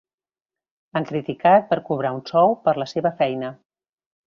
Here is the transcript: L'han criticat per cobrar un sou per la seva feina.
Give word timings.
L'han 0.97 1.05
criticat 1.09 1.69
per 1.75 1.79
cobrar 1.91 2.15
un 2.21 2.25
sou 2.33 2.57
per 2.65 2.75
la 2.85 2.91
seva 2.95 3.15
feina. 3.23 3.55